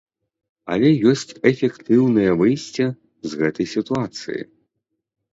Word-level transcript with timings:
Але 0.75 0.87
ёсць 1.09 1.35
эфектыўнае 1.49 2.31
выйсце 2.41 2.85
з 3.33 3.41
гэтай 3.43 3.67
сітуацыі! 3.75 4.39